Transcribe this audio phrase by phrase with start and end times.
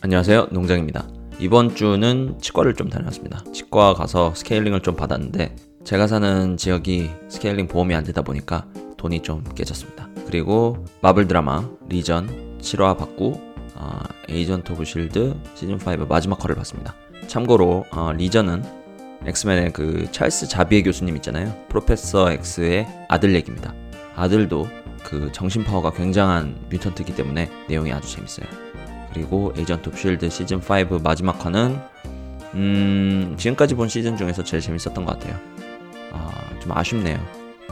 [0.00, 0.48] 안녕하세요.
[0.52, 1.06] 농장입니다.
[1.38, 3.44] 이번 주는 치과를 좀 다녔습니다.
[3.52, 8.66] 치과 가서 스케일링을 좀 받았는데 제가 사는 지역이 스케일링 보험이 안 되다 보니까
[8.96, 10.08] 돈이 좀 깨졌습니다.
[10.26, 13.40] 그리고 마블 드라마 리전 7화 봤고
[13.74, 16.94] 어, Agent of Shield 시즌 5 마지막 화를 봤습니다.
[17.26, 18.62] 참고로 어, 리전은
[19.24, 23.74] 엑스맨의 그 찰스 자비에 교수님 있잖아요 Professor X의 아들 얘기입니다
[24.14, 24.68] 아들도
[25.04, 28.46] 그 정신 파워가 굉장한 mutant이기 때문에 내용이 아주 재밌어요
[29.12, 31.80] 그리고 Agent of Shield 시즌 5 마지막 화는
[32.54, 35.38] 음, 지금까지 본 시즌 중에서 제일 재밌었던 것 같아요.
[36.12, 36.30] 아,
[36.60, 37.18] 좀 아쉽네요.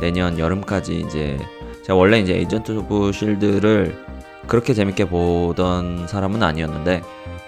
[0.00, 1.38] 내년 여름까지 이제
[1.82, 4.04] 제가 원래 이제 Agent of Shield를
[4.46, 7.02] 그렇게 재밌게 보던 사람은 아니었는데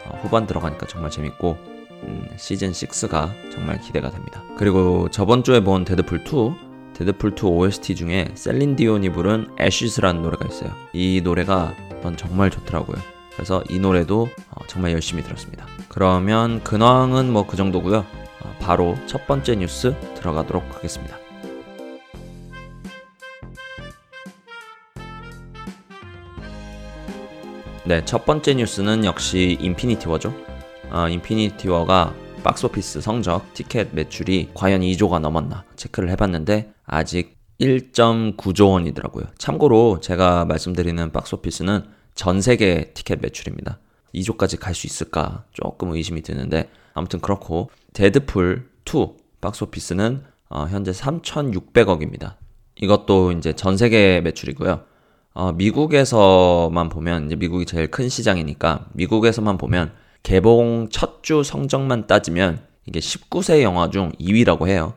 [0.07, 1.59] 어, 후반 들어가니까 정말 재밌고
[2.05, 4.43] 음, 시즌 6가 정말 기대가 됩니다.
[4.57, 10.47] 그리고 저번 주에 본 데드풀 2 데드풀 2 OST 중에 셀린 디온이 부른 Ashes라는 노래가
[10.49, 10.71] 있어요.
[10.93, 12.97] 이 노래가 전 정말 좋더라고요.
[13.35, 15.67] 그래서 이 노래도 어, 정말 열심히 들었습니다.
[15.89, 17.99] 그러면 근황은 뭐 그 정도고요.
[17.99, 21.17] 어, 바로 첫 번째 뉴스 들어가도록 하겠습니다.
[27.85, 30.35] 네, 첫 번째 뉴스는 역시 인피니티 워죠.
[30.91, 39.27] 어, 인피니티 워가 박스오피스 성적, 티켓 매출이 과연 2조가 넘었나 체크를 해봤는데 아직 1.9조 원이더라고요.
[39.37, 43.79] 참고로 제가 말씀드리는 박스오피스는 전 세계 티켓 매출입니다.
[44.15, 49.07] 2조까지 갈 수 있을까 조금 의심이 드는데 아무튼 그렇고 데드풀 2
[49.41, 52.35] 박스오피스는 어, 현재 3,600억입니다.
[52.77, 54.81] 이것도 이제 전 세계 매출이고요.
[55.35, 62.61] 어, 미국에서만 보면 이제 미국이 제일 큰 시장이니까 미국에서만 보면 개봉 첫 주 성적만 따지면
[62.87, 64.95] 이게 19세 영화 중 2위라고 해요.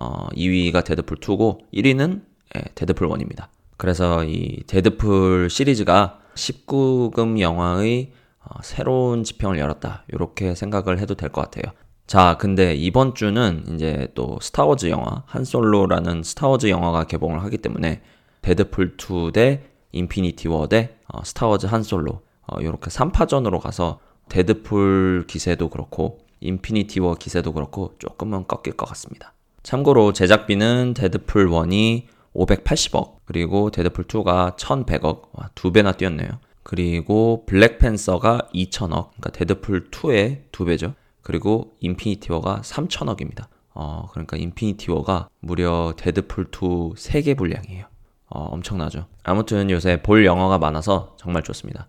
[0.00, 2.22] 어, 2위가 데드풀 2고 1위는
[2.56, 3.46] 예, 데드풀 1입니다.
[3.76, 8.12] 그래서 이 데드풀 시리즈가 19금 영화의
[8.44, 10.04] 어, 새로운 지평을 열었다.
[10.08, 11.72] 이렇게 생각을 해도 될 것 같아요.
[12.06, 18.00] 자, 근데 이번 주는 이제 또 스타워즈 영화, 한솔로라는 스타워즈 영화가 개봉을 하기 때문에
[18.40, 19.62] 데드풀 2 대
[19.92, 27.14] 인피니티 워 대 어, 스타워즈 한솔로 어, 이렇게 3파전으로 가서 데드풀 기세도 그렇고 인피니티 워
[27.14, 29.32] 기세도 그렇고 조금은 꺾일 것 같습니다.
[29.62, 36.28] 참고로 제작비는 데드풀 1이 580억, 그리고 데드풀 2가 1100억, 와, 두 배나 뛰었네요.
[36.62, 40.94] 그리고 블랙팬서가 2천억, 그러니까 데드풀 2의 두 배죠.
[41.22, 43.46] 그리고 인피니티 워가 3천억입니다.
[43.74, 47.86] 어, 그러니까 인피니티 워가 무려 데드풀 2 3개 분량이에요.
[48.30, 49.06] 어, 엄청나죠.
[49.22, 51.88] 아무튼 요새 볼 영화가 많아서 정말 좋습니다.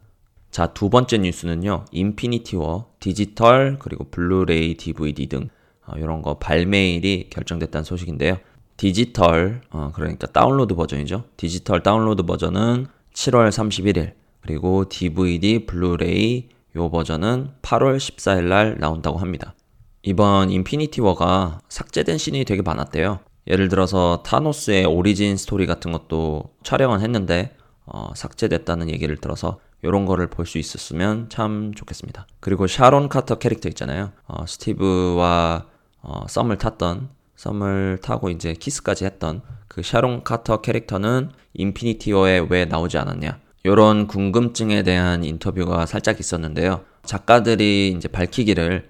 [0.52, 1.86] 자, 두 번째 뉴스는요.
[1.92, 5.50] 인피니티 워 디지털 그리고 블루레이 DVD 등
[5.86, 8.38] 어, 이런 거 발매일이 결정됐다는 소식인데요.
[8.78, 11.26] 디지털 어, 그러니까 다운로드 버전이죠.
[11.38, 19.54] 디지털 다운로드 버전은 7월 31일 그리고 DVD 블루레이 요 버전은 8월 14일 날 나온다고 합니다.
[20.02, 23.20] 이번 인피니티 워가 삭제된 씬이 되게 많았대요.
[23.48, 27.56] 예를 들어서 타노스의 origin story 같은 것도 촬영은 했는데
[27.86, 32.28] 어, 삭제됐다는 얘기를 들어서 이런 거를 볼 수 있었으면 참 좋겠습니다.
[32.40, 34.12] 그리고 샤론 카터 캐릭터 있잖아요.
[34.28, 35.66] 어, 스티브와
[36.02, 42.66] 어, 썸을 탔던 썸을 타고 이제 키스까지 했던 그 샤론 카터 캐릭터는 인피니티 워에 왜
[42.66, 43.40] 나오지 않았냐.
[43.66, 46.84] 요런 궁금증에 대한 인터뷰가 살짝 있었는데요.
[47.04, 48.90] 작가들이 이제 밝히기를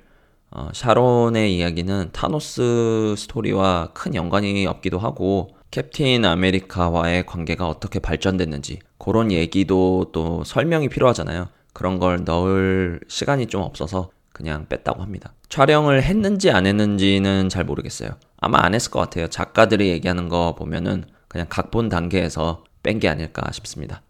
[0.51, 9.31] 어, 샤론의 이야기는 타노스 스토리와 큰 연관이 없기도 하고 캡틴 아메리카와의 관계가 어떻게 발전됐는지 그런
[9.31, 11.47] 얘기도 또 설명이 필요하잖아요.
[11.73, 15.33] 그런 걸 넣을 시간이 좀 없어서 그냥 뺐다고 합니다.
[15.49, 18.11] 촬영을 했는지 안 했는지는 잘 모르겠어요.
[18.37, 19.27] 아마 안 했을 것 같아요.
[19.27, 24.01] 작가들이 얘기하는 거 보면은 그냥 각본 단계에서 뺀 게 아닐까 싶습니다.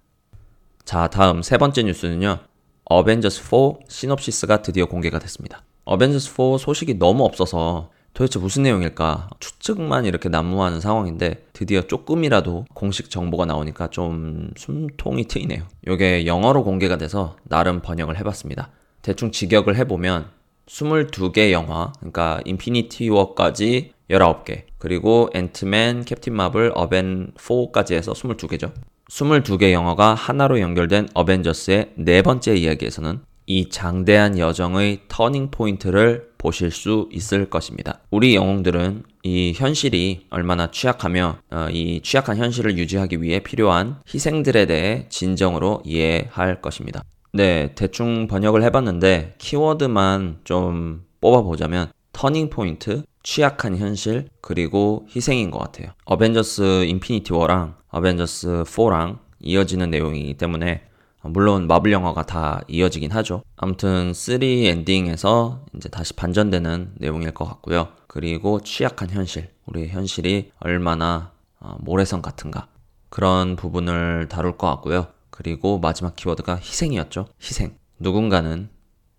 [0.86, 2.40] 자, 다음 세 번째 뉴스는요.
[2.86, 5.64] 어벤져스 4 시놉시스가 드디어 공개가 됐습니다.
[5.86, 13.10] 어벤져스 4 소식이 너무 없어서 도대체 무슨 내용일까 추측만 이렇게 난무하는 상황인데 드디어 조금이라도 공식
[13.10, 15.64] 정보가 나오니까 좀 숨통이 트이네요.
[15.88, 18.72] 이게 영어로 공개가 돼서 나름 번역을 해봤습니다.
[19.02, 20.28] 대충 직역을 해보면
[20.68, 28.72] 22개 영화, 그러니까 인피니티 워까지 19개, 그리고 앤트맨, 캡틴 마블, 어벤 4까지 해서 22개죠.
[29.10, 37.08] 22개 영화가 하나로 연결된 어벤져스의 네 번째 이야기에서는 이 장대한 여정의 터닝 포인트를 보실 수
[37.12, 38.00] 있을 것입니다.
[38.10, 45.06] 우리 영웅들은 이 현실이 얼마나 취약하며 어, 이 취약한 현실을 유지하기 위해 필요한 희생들에 대해
[45.10, 47.04] 진정으로 이해할 것입니다.
[47.32, 55.92] 네, 대충 번역을 해봤는데 키워드만 좀 뽑아보자면 터닝 포인트, 취약한 현실, 그리고 희생인 것 같아요.
[56.06, 60.89] 어벤져스 인피니티 워랑 어벤져스 4랑 이어지는 내용이기 때문에
[61.24, 63.44] 물론 마블 영화가 다 이어지긴 하죠.
[63.58, 67.90] 아무튼 3 엔딩에서 이제 다시 반전되는 내용일 것 같고요.
[68.08, 72.68] 그리고 취약한 현실, 우리의 현실이 얼마나 어, 모래성 같은가
[73.10, 75.08] 그런 부분을 다룰 것 같고요.
[75.30, 77.28] 그리고 마지막 키워드가 희생이었죠.
[77.42, 77.76] 희생.
[78.00, 78.70] 누군가는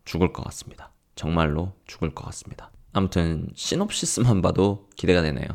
[0.05, 0.91] 죽을 것 같습니다.
[1.15, 2.71] 정말로 죽을 것 같습니다.
[2.93, 5.47] 아무튼 시놉시스만 봐도 기대가 되네요.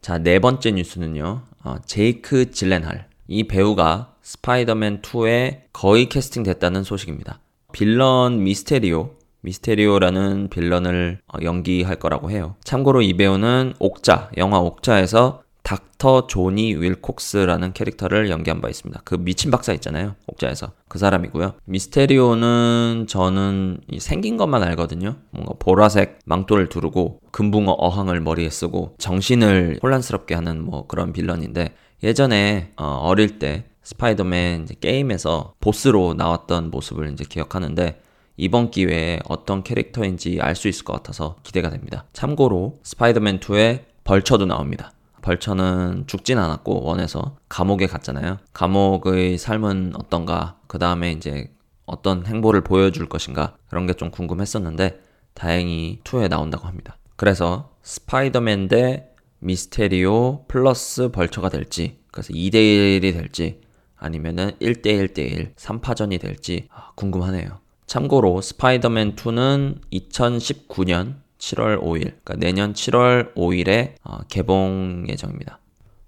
[0.00, 1.42] 자, 네 번째 뉴스는요.
[1.62, 3.08] 어, 제이크 질렌할.
[3.28, 7.38] 이 배우가 스파이더맨 2에 거의 캐스팅 됐다는 소식입니다.
[7.72, 9.10] 빌런 미스테리오,
[9.42, 12.56] 미스테리오라는 빌런을 어, 연기할 거라고 해요.
[12.64, 19.00] 참고로 이 배우는 옥자, 영화 옥자에서 닥터 조니 윌콕스라는 캐릭터를 연기한 바 있습니다.
[19.04, 20.16] 그 미친 박사 있잖아요.
[20.26, 20.72] 옥자에서.
[20.88, 21.54] 그 사람이고요.
[21.64, 25.14] 미스테리오는 저는 생긴 것만 알거든요.
[25.30, 32.72] 뭔가 보라색 망토를 두르고 금붕어 어항을 머리에 쓰고 정신을 혼란스럽게 하는 뭐 그런 빌런인데 예전에
[32.76, 38.02] 어, 릴때 스파이더맨 게임에서 보스로 나왔던 모습을 이제 기억하는데
[38.36, 42.04] 이번 기회에 어떤 캐릭터인지 알 수 있을 것 같아서 기대가 됩니다.
[42.12, 44.90] 참고로 스파이더맨 2에 벌처도 나옵니다.
[45.22, 48.38] 벌처는 죽진 않았고 one에서 감옥에 갔잖아요.
[48.52, 50.56] 감옥의 삶은 어떤가?
[50.66, 51.52] 그 다음에 이제
[51.84, 53.56] 어떤 행보를 보여줄 것인가?
[53.68, 55.00] 그런 게 좀 궁금했었는데
[55.34, 56.96] 다행히 2에 나온다고 합니다.
[57.14, 63.60] 그래서 스파이더맨 대 미스테리오 플러스 벌처가 될지 그래서 2대1이 될지
[63.96, 67.60] 아니면은 1대1대1 3파전이 될지 아, 궁금하네요.
[67.86, 75.60] 참고로 스파이더맨 2는 2019년 7월 5일, 그러니까 내년 7월 5일에 어, 개봉 예정입니다.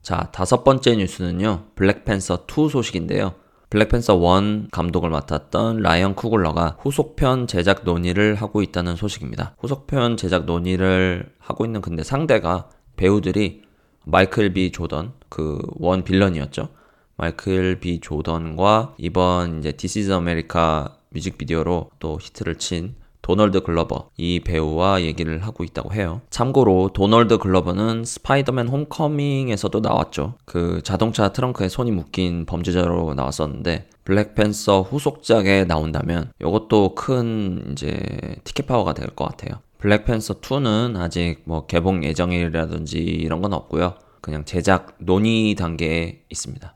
[0.02, 1.66] 자, 다섯 번째 뉴스는요.
[1.74, 3.34] 블랙팬서 2 소식인데요.
[3.70, 9.54] 블랙팬서 1 감독을 맡았던 라이언 쿠글러가 후속편 제작 논의를 하고 있다는 소식입니다.
[9.58, 13.62] 후속편 제작 논의를 하고 있는 근데 상대가 배우들이
[14.06, 16.70] 마이클 비 조던 그 one 빌런이었죠.
[17.18, 24.40] 마이클 비 조던과 이번 이제 This Is America 뮤직비디오로 또 히트를 친 도널드 글러버 이
[24.40, 26.22] 배우와 얘기를 하고 있다고 해요.
[26.30, 30.34] 참고로 도널드 글러버는 스파이더맨 홈커밍에서도 나왔죠.
[30.44, 37.98] 그 자동차 트렁크에 손이 묶인 범죄자로 나왔었는데 블랙팬서 후속작에 나온다면 이것도 큰 이제
[38.44, 39.60] 티켓 파워가 될 것 같아요.
[39.78, 43.94] 블랙팬서 2는 아직 뭐 개봉 예정이라든지 이런 건 없고요.
[44.20, 46.74] 그냥 제작 논의 단계에 있습니다.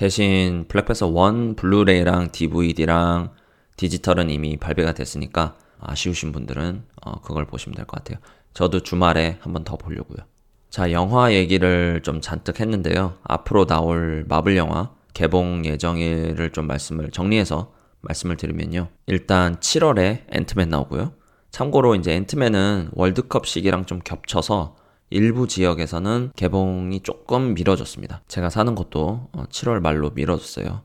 [0.00, 3.34] 대신 블랙팬서 1 블루레이랑 DVD랑
[3.76, 8.18] 디지털은 이미 발매가 됐으니까 아쉬우신 분들은 어, 그걸 보시면 될 것 같아요.
[8.54, 10.24] 저도 주말에 한번 더 보려고요.
[10.70, 13.18] 자, 영화 얘기를 좀 잔뜩 했는데요.
[13.24, 17.70] 앞으로 나올 마블 영화 개봉 예정일을 좀 말씀을 정리해서
[18.00, 18.88] 말씀을 드리면요.
[19.04, 21.12] 일단 7월에 앤트맨 나오고요.
[21.50, 24.76] 참고로 이제 앤트맨은 월드컵 시기랑 좀 겹쳐서
[25.10, 28.22] 일부 지역에서는 개봉이 조금 미뤄졌습니다.
[28.28, 30.82] 제가 사는 곳도 7월 어, 말로 미뤄졌어요.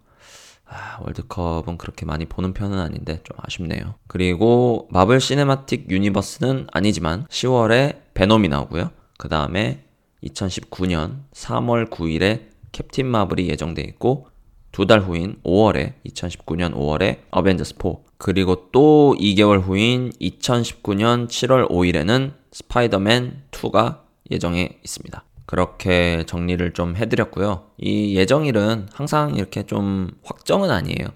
[0.67, 3.95] 아, 월드컵은 그렇게 많이 보는 편은 아닌데 좀 아쉽네요.
[4.07, 8.89] 그리고 마블 시네마틱 유니버스는 아니지만 10월에 베놈이 나오고요.
[9.17, 9.83] 그 다음에
[10.23, 14.27] 2019년 3월 9일에 캡틴 마블이 예정돼 있고
[14.71, 22.33] 두 달 후인 5월에 2019년 5월에 어벤져스 4 그리고 또 2개월 후인 2019년 7월 5일에는
[22.51, 25.23] 스파이더맨 2가 예정해 있습니다.
[25.45, 27.67] 그렇게 정리를 좀 해드렸고요.
[27.77, 31.07] 이 예정일은 항상 이렇게 좀 확정은 아니에요.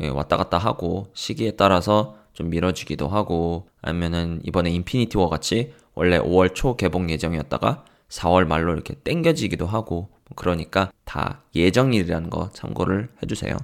[0.00, 6.18] 예, 왔다 갔다 하고 시기에 따라서 좀 미뤄지기도 하고 아니면은 이번에 인피니티 워 같이 원래
[6.18, 13.56] 5월 초 개봉 예정이었다가 4월 말로 이렇게 땡겨지기도 하고 그러니까 다 예정일이라는 거 참고를 해주세요.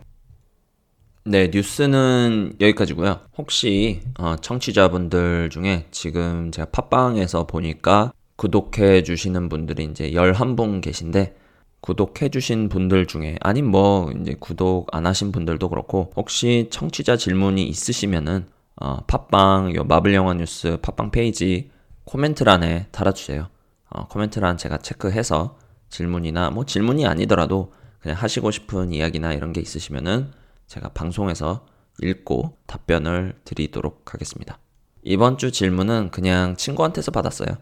[1.27, 3.21] 네, 뉴스는 여기까지고요.
[3.39, 11.37] 혹시 어, 청취자분들 중에 지금 제가 팟빵에서 보니까 구독해 주시는 분들이 이제 11분 계신데
[11.81, 17.65] 구독해 주신 분들 중에 아님 뭐 이제 구독 안 하신 분들도 그렇고 혹시 청취자 질문이
[17.65, 21.71] 있으시면은 어, 팟빵 요 마블 영화 뉴스 팟빵 페이지
[22.05, 23.49] 코멘트란에 달아주세요.
[23.91, 25.59] 어, 코멘트란 제가 체크해서
[25.91, 30.33] 질문이나 뭐 질문이 아니더라도 그냥 하시고 싶은 이야기나 이런 게 있으시면은
[30.67, 31.67] 제가 방송에서
[32.03, 34.59] 읽고 답변을 드리도록 하겠습니다.
[35.03, 37.57] 이번 주 질문은 그냥 친구한테서 받았어요.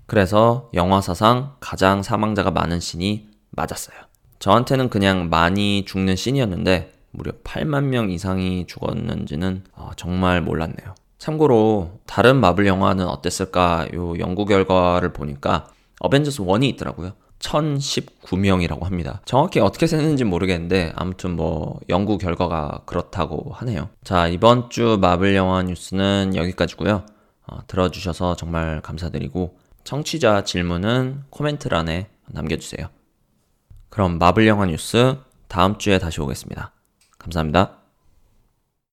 [0.06, 3.96] 그래서 영화 사상 가장 사망자가 많은 씬이 맞았어요.
[4.40, 10.94] 저한테는 그냥 많이 죽는 씬이었는데 무려 8만 명 이상이 죽었는지는 어, 정말 몰랐네요.
[11.22, 15.68] 참고로 다른 마블 영화는 어땠을까 요 연구 결과를 보니까
[16.00, 17.12] 어벤져스 1이 있더라고요.
[17.38, 19.20] 1019명이라고 합니다.
[19.24, 23.88] 정확히 어떻게 셌는지 모르겠는데 아무튼 뭐 연구 결과가 그렇다고 하네요.
[24.02, 27.06] 자 이번 주 마블 영화 뉴스는 여기까지고요.
[27.46, 32.88] 어, 들어주셔서 정말 감사드리고 청취자 질문은 코멘트란에 남겨주세요.
[33.90, 36.72] 그럼 마블 영화 뉴스 다음 주에 다시 오겠습니다.
[37.18, 37.81] 감사합니다.